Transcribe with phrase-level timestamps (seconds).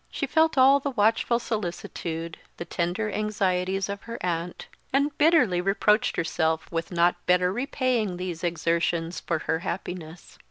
[0.09, 6.15] She felt all the watchful solicitude, the tender anxieties of her aunt, and bitterly reproached
[6.15, 10.39] herself with not better repaying these exertions for her happiness.